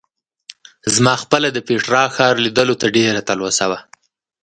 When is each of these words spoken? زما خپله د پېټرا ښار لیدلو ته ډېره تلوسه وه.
زما 0.95 1.13
خپله 1.23 1.47
د 1.51 1.57
پېټرا 1.67 2.03
ښار 2.15 2.33
لیدلو 2.45 2.75
ته 2.81 2.87
ډېره 2.95 3.21
تلوسه 3.29 3.65
وه. 3.71 3.79